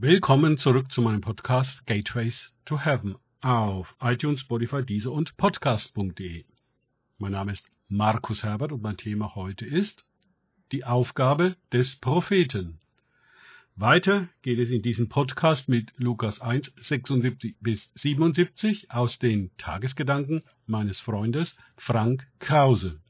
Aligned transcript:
Willkommen 0.00 0.58
zurück 0.58 0.92
zu 0.92 1.02
meinem 1.02 1.22
Podcast 1.22 1.84
Gateways 1.84 2.52
to 2.64 2.78
Heaven 2.78 3.16
auf 3.40 3.96
iTunes, 4.00 4.42
Spotify, 4.42 4.84
Deezer 4.84 5.10
und 5.10 5.36
Podcast.de. 5.36 6.44
Mein 7.18 7.32
Name 7.32 7.50
ist 7.50 7.68
Markus 7.88 8.44
Herbert 8.44 8.70
und 8.70 8.80
mein 8.80 8.96
Thema 8.96 9.34
heute 9.34 9.66
ist 9.66 10.06
die 10.70 10.84
Aufgabe 10.84 11.56
des 11.72 11.96
Propheten. 11.96 12.78
Weiter 13.74 14.28
geht 14.42 14.60
es 14.60 14.70
in 14.70 14.82
diesem 14.82 15.08
Podcast 15.08 15.68
mit 15.68 15.92
Lukas 15.96 16.40
1, 16.40 16.74
76 16.80 17.56
bis 17.58 17.90
77 17.96 18.92
aus 18.92 19.18
den 19.18 19.50
Tagesgedanken 19.56 20.44
meines 20.68 21.00
Freundes 21.00 21.56
Frank 21.76 22.24
Krause. 22.38 23.00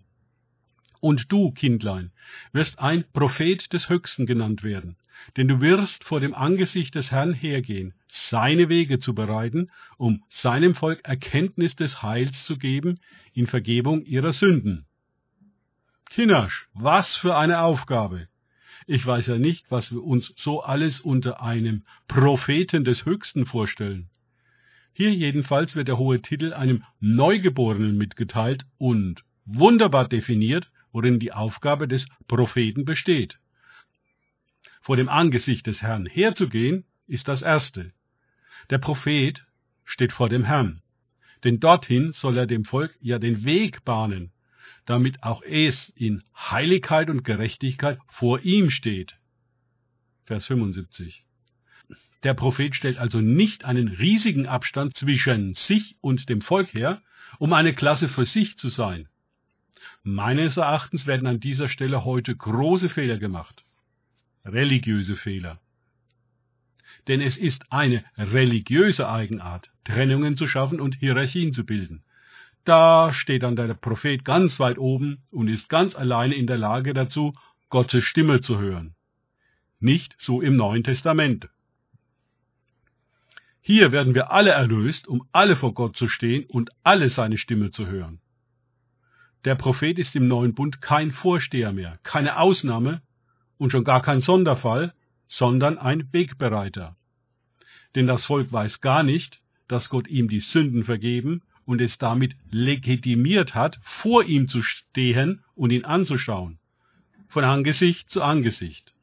Und 1.00 1.30
du, 1.30 1.50
Kindlein, 1.50 2.12
wirst 2.52 2.78
ein 2.78 3.04
Prophet 3.12 3.74
des 3.74 3.90
Höchsten 3.90 4.24
genannt 4.24 4.62
werden, 4.62 4.96
denn 5.36 5.48
du 5.48 5.60
wirst 5.60 6.04
vor 6.04 6.20
dem 6.20 6.34
Angesicht 6.34 6.94
des 6.94 7.10
Herrn 7.10 7.32
hergehen, 7.32 7.94
seine 8.06 8.68
Wege 8.68 8.98
zu 8.98 9.14
bereiten, 9.14 9.70
um 9.96 10.22
seinem 10.28 10.74
Volk 10.74 11.00
Erkenntnis 11.04 11.76
des 11.76 12.02
Heils 12.02 12.44
zu 12.44 12.58
geben 12.58 13.00
in 13.32 13.46
Vergebung 13.46 14.04
ihrer 14.04 14.32
Sünden. 14.32 14.86
Kinasch, 16.10 16.68
was 16.72 17.16
für 17.16 17.36
eine 17.36 17.60
Aufgabe! 17.60 18.28
Ich 18.86 19.04
weiß 19.04 19.26
ja 19.26 19.38
nicht, 19.38 19.70
was 19.70 19.92
wir 19.92 20.02
uns 20.02 20.32
so 20.36 20.62
alles 20.62 21.00
unter 21.00 21.42
einem 21.42 21.82
Propheten 22.06 22.84
des 22.84 23.04
Höchsten 23.04 23.44
vorstellen. 23.44 24.08
Hier 24.94 25.12
jedenfalls 25.12 25.76
wird 25.76 25.88
der 25.88 25.98
hohe 25.98 26.22
Titel 26.22 26.54
einem 26.54 26.82
Neugeborenen 26.98 27.98
mitgeteilt 27.98 28.64
und 28.78 29.24
wunderbar 29.44 30.08
definiert, 30.08 30.70
worin 30.92 31.18
die 31.18 31.32
Aufgabe 31.32 31.86
des 31.86 32.08
Propheten 32.26 32.84
besteht. 32.84 33.38
Vor 34.88 34.96
dem 34.96 35.10
Angesicht 35.10 35.66
des 35.66 35.82
Herrn 35.82 36.06
herzugehen, 36.06 36.86
ist 37.06 37.28
das 37.28 37.42
Erste. 37.42 37.92
Der 38.70 38.78
Prophet 38.78 39.44
steht 39.84 40.14
vor 40.14 40.30
dem 40.30 40.44
Herrn, 40.44 40.80
denn 41.44 41.60
dorthin 41.60 42.12
soll 42.12 42.38
er 42.38 42.46
dem 42.46 42.64
Volk 42.64 42.96
ja 43.02 43.18
den 43.18 43.44
Weg 43.44 43.84
bahnen, 43.84 44.32
damit 44.86 45.22
auch 45.22 45.42
es 45.42 45.90
in 45.90 46.22
Heiligkeit 46.34 47.10
und 47.10 47.22
Gerechtigkeit 47.22 47.98
vor 48.06 48.40
ihm 48.40 48.70
steht. 48.70 49.18
Vers 50.24 50.46
75. 50.46 51.22
Der 52.22 52.32
Prophet 52.32 52.74
stellt 52.74 52.96
also 52.96 53.20
nicht 53.20 53.66
einen 53.66 53.88
riesigen 53.88 54.46
Abstand 54.46 54.96
zwischen 54.96 55.52
sich 55.52 55.96
und 56.00 56.30
dem 56.30 56.40
Volk 56.40 56.72
her, 56.72 57.02
um 57.38 57.52
eine 57.52 57.74
Klasse 57.74 58.08
für 58.08 58.24
sich 58.24 58.56
zu 58.56 58.70
sein. 58.70 59.06
Meines 60.02 60.56
Erachtens 60.56 61.06
werden 61.06 61.26
an 61.26 61.40
dieser 61.40 61.68
Stelle 61.68 62.06
heute 62.06 62.34
große 62.34 62.88
Fehler 62.88 63.18
gemacht 63.18 63.66
religiöse 64.52 65.16
Fehler. 65.16 65.60
Denn 67.06 67.20
es 67.20 67.36
ist 67.36 67.72
eine 67.72 68.04
religiöse 68.16 69.08
Eigenart, 69.08 69.70
Trennungen 69.84 70.36
zu 70.36 70.46
schaffen 70.46 70.80
und 70.80 70.96
Hierarchien 70.96 71.52
zu 71.52 71.64
bilden. 71.64 72.02
Da 72.64 73.12
steht 73.12 73.44
dann 73.44 73.56
der 73.56 73.72
Prophet 73.74 74.24
ganz 74.24 74.60
weit 74.60 74.78
oben 74.78 75.22
und 75.30 75.48
ist 75.48 75.68
ganz 75.68 75.94
alleine 75.94 76.34
in 76.34 76.46
der 76.46 76.58
Lage 76.58 76.92
dazu, 76.92 77.32
Gottes 77.70 78.04
Stimme 78.04 78.40
zu 78.40 78.58
hören. 78.58 78.94
Nicht 79.80 80.16
so 80.18 80.42
im 80.42 80.56
Neuen 80.56 80.84
Testament. 80.84 81.48
Hier 83.60 83.92
werden 83.92 84.14
wir 84.14 84.32
alle 84.32 84.50
erlöst, 84.50 85.08
um 85.08 85.26
alle 85.32 85.54
vor 85.54 85.74
Gott 85.74 85.96
zu 85.96 86.08
stehen 86.08 86.44
und 86.46 86.70
alle 86.84 87.10
seine 87.10 87.38
Stimme 87.38 87.70
zu 87.70 87.86
hören. 87.86 88.20
Der 89.44 89.54
Prophet 89.54 89.98
ist 89.98 90.16
im 90.16 90.26
neuen 90.26 90.54
Bund 90.54 90.82
kein 90.82 91.10
Vorsteher 91.10 91.72
mehr, 91.72 91.98
keine 92.02 92.38
Ausnahme, 92.38 93.02
und 93.58 93.70
schon 93.70 93.84
gar 93.84 94.02
kein 94.02 94.20
Sonderfall, 94.20 94.94
sondern 95.26 95.78
ein 95.78 96.12
Wegbereiter. 96.12 96.96
Denn 97.94 98.06
das 98.06 98.24
Volk 98.24 98.52
weiß 98.52 98.80
gar 98.80 99.02
nicht, 99.02 99.42
dass 99.66 99.90
Gott 99.90 100.08
ihm 100.08 100.28
die 100.28 100.40
Sünden 100.40 100.84
vergeben 100.84 101.42
und 101.66 101.80
es 101.80 101.98
damit 101.98 102.34
legitimiert 102.50 103.54
hat, 103.54 103.78
vor 103.82 104.24
ihm 104.24 104.48
zu 104.48 104.62
stehen 104.62 105.44
und 105.54 105.70
ihn 105.70 105.84
anzuschauen. 105.84 106.58
Von 107.28 107.44
Angesicht 107.44 108.08
zu 108.08 108.22
Angesicht. 108.22 108.94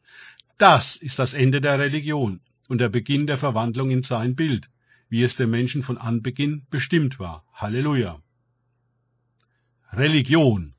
Das 0.57 0.95
ist 0.95 1.19
das 1.19 1.33
Ende 1.33 1.61
der 1.61 1.77
Religion 1.77 2.39
und 2.67 2.79
der 2.79 2.89
Beginn 2.89 3.27
der 3.27 3.37
Verwandlung 3.37 3.91
in 3.91 4.01
sein 4.01 4.35
Bild, 4.35 4.69
wie 5.09 5.21
es 5.21 5.35
dem 5.35 5.51
Menschen 5.51 5.83
von 5.83 5.97
Anbeginn 5.99 6.65
bestimmt 6.71 7.19
war. 7.19 7.45
Halleluja. 7.53 8.19
Religion 9.91 10.73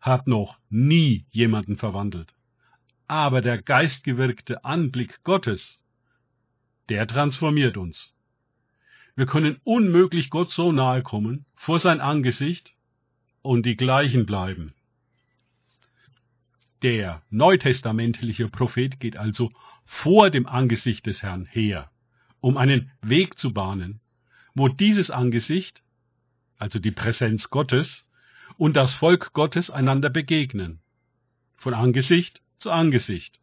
hat 0.00 0.26
noch 0.26 0.56
nie 0.70 1.26
jemanden 1.30 1.76
verwandelt 1.76 2.32
aber 3.08 3.40
der 3.40 3.60
geistgewirkte 3.60 4.64
Anblick 4.64 5.24
Gottes, 5.24 5.80
der 6.90 7.06
transformiert 7.06 7.76
uns. 7.76 8.14
Wir 9.16 9.26
können 9.26 9.60
unmöglich 9.64 10.30
Gott 10.30 10.52
so 10.52 10.70
nahe 10.70 11.02
kommen, 11.02 11.44
vor 11.56 11.80
sein 11.80 12.00
Angesicht, 12.00 12.74
und 13.42 13.64
die 13.64 13.76
gleichen 13.76 14.26
bleiben. 14.26 14.74
Der 16.82 17.22
neutestamentliche 17.30 18.48
Prophet 18.48 19.00
geht 19.00 19.16
also 19.16 19.50
vor 19.84 20.30
dem 20.30 20.46
Angesicht 20.46 21.06
des 21.06 21.22
Herrn 21.22 21.46
her, 21.46 21.90
um 22.40 22.56
einen 22.56 22.92
Weg 23.00 23.38
zu 23.38 23.52
bahnen, 23.52 24.00
wo 24.54 24.68
dieses 24.68 25.10
Angesicht, 25.10 25.82
also 26.58 26.78
die 26.78 26.92
Präsenz 26.92 27.50
Gottes, 27.50 28.06
und 28.56 28.76
das 28.76 28.94
Volk 28.94 29.32
Gottes 29.32 29.70
einander 29.70 30.10
begegnen. 30.10 30.80
Von 31.58 31.74
Angesicht 31.74 32.40
zu 32.58 32.70
Angesicht. 32.70 33.40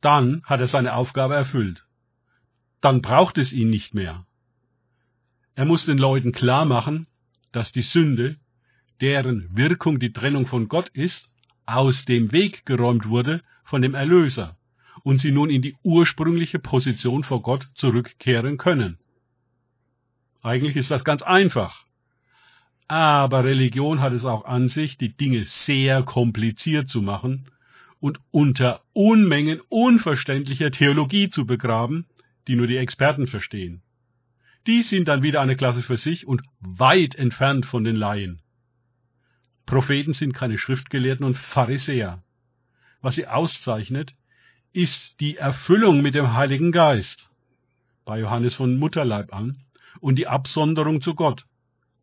Dann 0.00 0.42
hat 0.44 0.60
er 0.60 0.66
seine 0.66 0.94
Aufgabe 0.94 1.34
erfüllt. 1.34 1.84
Dann 2.80 3.02
braucht 3.02 3.38
es 3.38 3.52
ihn 3.52 3.70
nicht 3.70 3.94
mehr. 3.94 4.24
Er 5.54 5.64
muss 5.64 5.86
den 5.86 5.98
Leuten 5.98 6.32
klar 6.32 6.64
machen, 6.64 7.06
dass 7.50 7.72
die 7.72 7.82
Sünde, 7.82 8.36
deren 9.00 9.56
Wirkung 9.56 9.98
die 9.98 10.12
Trennung 10.12 10.46
von 10.46 10.68
Gott 10.68 10.90
ist, 10.90 11.30
aus 11.66 12.04
dem 12.04 12.30
Weg 12.30 12.64
geräumt 12.66 13.08
wurde 13.08 13.42
von 13.64 13.82
dem 13.82 13.94
Erlöser 13.94 14.56
und 15.02 15.20
sie 15.20 15.32
nun 15.32 15.50
in 15.50 15.62
die 15.62 15.76
ursprüngliche 15.82 16.58
Position 16.58 17.24
vor 17.24 17.42
Gott 17.42 17.68
zurückkehren 17.74 18.58
können. 18.58 18.98
Eigentlich 20.42 20.76
ist 20.76 20.90
das 20.90 21.04
ganz 21.04 21.22
einfach. 21.22 21.87
Aber 22.88 23.44
Religion 23.44 24.00
hat 24.00 24.14
es 24.14 24.24
auch 24.24 24.46
an 24.46 24.68
sich, 24.68 24.96
die 24.96 25.14
Dinge 25.14 25.42
sehr 25.42 26.02
kompliziert 26.02 26.88
zu 26.88 27.02
machen 27.02 27.50
und 28.00 28.18
unter 28.30 28.80
Unmengen 28.94 29.60
unverständlicher 29.68 30.70
Theologie 30.70 31.28
zu 31.28 31.46
begraben, 31.46 32.06
die 32.46 32.56
nur 32.56 32.66
die 32.66 32.78
Experten 32.78 33.26
verstehen. 33.26 33.82
Die 34.66 34.82
sind 34.82 35.08
dann 35.08 35.22
wieder 35.22 35.42
eine 35.42 35.56
Klasse 35.56 35.82
für 35.82 35.98
sich 35.98 36.26
und 36.26 36.42
weit 36.60 37.14
entfernt 37.14 37.66
von 37.66 37.84
den 37.84 37.96
Laien. 37.96 38.40
Propheten 39.66 40.14
sind 40.14 40.32
keine 40.32 40.56
Schriftgelehrten 40.56 41.26
und 41.26 41.36
Pharisäer. 41.36 42.22
Was 43.02 43.16
sie 43.16 43.26
auszeichnet, 43.26 44.14
ist 44.72 45.20
die 45.20 45.36
Erfüllung 45.36 46.00
mit 46.00 46.14
dem 46.14 46.32
Heiligen 46.32 46.72
Geist, 46.72 47.30
bei 48.06 48.20
Johannes 48.20 48.54
von 48.54 48.78
Mutterleib 48.78 49.34
an, 49.34 49.58
und 50.00 50.16
die 50.18 50.26
Absonderung 50.26 51.02
zu 51.02 51.14
Gott, 51.14 51.44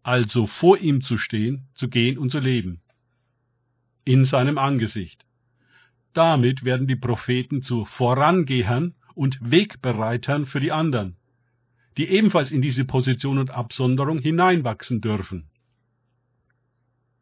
also 0.05 0.45
vor 0.45 0.77
ihm 0.77 1.01
zu 1.01 1.17
stehen, 1.17 1.67
zu 1.73 1.89
gehen 1.89 2.19
und 2.19 2.29
zu 2.29 2.37
leben, 2.39 2.79
in 4.03 4.23
seinem 4.23 4.59
Angesicht. 4.59 5.25
Damit 6.13 6.63
werden 6.63 6.85
die 6.85 6.95
Propheten 6.95 7.63
zu 7.63 7.85
Vorangehern 7.85 8.93
und 9.15 9.39
Wegbereitern 9.41 10.45
für 10.45 10.59
die 10.59 10.71
anderen, 10.71 11.17
die 11.97 12.07
ebenfalls 12.07 12.51
in 12.51 12.61
diese 12.61 12.85
Position 12.85 13.39
und 13.39 13.49
Absonderung 13.49 14.19
hineinwachsen 14.19 15.01
dürfen. 15.01 15.49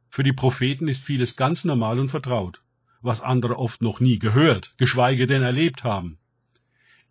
Für 0.10 0.24
die 0.24 0.34
Propheten 0.34 0.90
ist 0.90 1.06
vieles 1.06 1.38
ganz 1.38 1.64
normal 1.64 2.00
und 2.00 2.10
vertraut, 2.10 2.62
was 3.02 3.22
andere 3.22 3.58
oft 3.60 3.82
noch 3.82 4.02
nie 4.02 4.20
gehört, 4.20 4.74
geschweige 4.78 5.26
denn 5.26 5.42
erlebt 5.42 5.86
haben. 5.86 6.18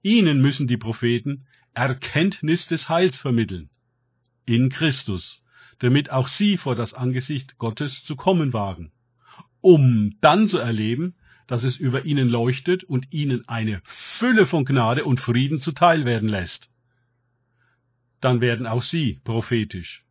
Ihnen 0.03 0.43
müssen 0.43 0.67
die 0.67 0.77
Propheten 0.77 1.47
Erkenntnis 1.73 2.67
des 2.67 2.91
Heils 2.91 3.17
vermitteln, 3.17 3.71
in 4.45 4.69
Christus, 4.69 5.42
damit 5.83 6.13
auch 6.13 6.29
sie 6.29 6.59
vor 6.59 6.77
das 6.77 6.95
Angesicht 6.95 7.59
Gottes 7.59 8.05
zu 8.05 8.15
kommen 8.15 8.53
wagen, 8.53 8.93
um 9.61 10.17
dann 10.21 10.47
zu 10.47 10.59
erleben, 10.59 11.17
dass 11.49 11.65
es 11.65 11.77
über 11.77 12.05
ihnen 12.05 12.29
leuchtet 12.29 12.85
und 12.85 13.13
ihnen 13.13 13.49
eine 13.49 13.83
Fülle 13.85 14.47
von 14.47 14.65
Gnade 14.65 15.05
und 15.05 15.19
Frieden 15.19 15.59
zuteil 15.59 16.05
werden 16.05 16.29
lässt. 16.29 16.71
Dann 18.21 18.41
werden 18.41 18.69
auch 18.69 18.83
sie 18.83 19.21
prophetisch. 19.25 20.05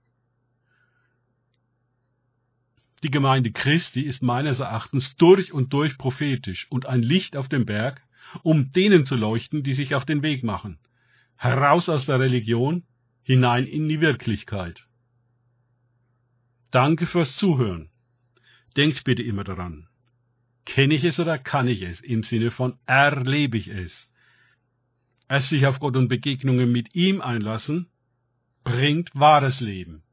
Die 3.04 3.10
Gemeinde 3.10 3.54
Christi 3.54 4.02
ist 4.02 4.22
meines 4.22 4.60
Erachtens 4.60 5.16
durch 5.16 5.54
und 5.54 5.72
durch 5.72 5.98
prophetisch 5.98 6.68
und 6.70 6.86
ein 6.86 7.02
Licht 7.02 7.38
auf 7.38 7.48
dem 7.48 7.66
Berg, 7.66 8.02
um 8.44 8.74
denen 8.74 9.06
zu 9.06 9.16
leuchten, 9.16 9.64
die 9.64 9.74
sich 9.74 9.96
auf 9.96 10.04
den 10.04 10.22
Weg 10.22 10.44
machen, 10.44 10.80
heraus 11.38 11.88
aus 11.88 12.08
der 12.08 12.20
Religion, 12.20 12.84
hinein 13.24 13.66
in 13.66 13.88
die 13.88 14.02
Wirklichkeit. 14.02 14.86
Danke 16.72 17.06
fürs 17.06 17.36
Zuhören. 17.36 17.90
Denkt 18.78 19.04
bitte 19.04 19.24
immer 19.24 19.44
daran, 19.44 19.88
Kenne 20.66 20.94
ich 20.94 21.04
es 21.04 21.20
oder 21.20 21.38
kann 21.38 21.68
ich 21.68 21.82
es? 21.82 22.02
Im 22.02 22.24
Sinne 22.24 22.52
von 22.52 22.78
erlebe 22.86 23.58
ich 23.58 23.68
es. 23.68 24.10
es 25.28 25.50
sich 25.50 25.66
auf 25.66 25.80
Gott 25.80 25.98
und 25.98 26.08
Begegnungen 26.08 26.72
mit 26.72 26.96
ihm 26.96 27.20
einlassen, 27.22 27.88
bringt 28.64 29.10
wahres 29.14 29.60
Leben 29.60 30.04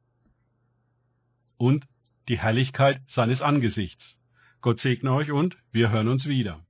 und 1.59 1.87
die 2.29 2.39
Herrlichkeit 2.39 3.03
seines 3.07 3.43
Angesichts. 3.43 4.21
Gott 4.61 4.81
segne 4.81 5.13
euch 5.13 5.31
und 5.31 5.57
wir 5.71 5.91
hören 5.91 6.09
uns 6.09 6.27
wieder. 6.27 6.65